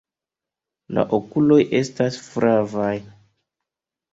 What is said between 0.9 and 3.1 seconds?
La okuloj estas flavaj.